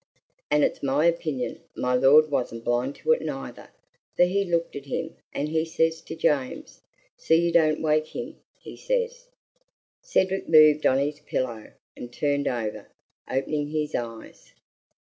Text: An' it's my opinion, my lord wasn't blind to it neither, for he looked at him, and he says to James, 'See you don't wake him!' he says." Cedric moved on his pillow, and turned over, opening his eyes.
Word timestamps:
An' 0.49 0.63
it's 0.63 0.81
my 0.81 1.05
opinion, 1.05 1.59
my 1.75 1.93
lord 1.93 2.31
wasn't 2.31 2.63
blind 2.63 2.95
to 2.95 3.11
it 3.11 3.21
neither, 3.21 3.69
for 4.17 4.23
he 4.23 4.43
looked 4.43 4.75
at 4.75 4.87
him, 4.87 5.15
and 5.31 5.47
he 5.49 5.63
says 5.63 6.01
to 6.01 6.15
James, 6.15 6.81
'See 7.17 7.35
you 7.35 7.51
don't 7.51 7.83
wake 7.83 8.07
him!' 8.07 8.37
he 8.57 8.75
says." 8.75 9.27
Cedric 10.01 10.49
moved 10.49 10.87
on 10.87 10.97
his 10.97 11.19
pillow, 11.19 11.73
and 11.95 12.11
turned 12.11 12.47
over, 12.47 12.89
opening 13.29 13.67
his 13.69 13.93
eyes. 13.93 14.53